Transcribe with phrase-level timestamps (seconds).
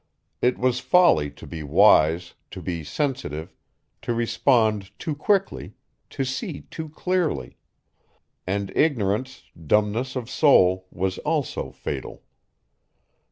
[0.41, 3.53] It was folly to be wise, to be sensitive,
[4.01, 5.73] to respond too quickly,
[6.09, 7.59] to see too clearly;
[8.47, 12.23] and ignorance, dumbness of soul, was also fatal.